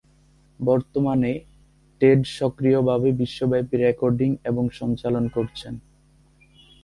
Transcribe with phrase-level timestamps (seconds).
[0.59, 1.31] বর্তমানে,
[2.01, 5.73] টেড সক্রিয়ভাবে বিশ্বব্যাপী রেকর্ডিং এবং সঞ্চালন করছেন।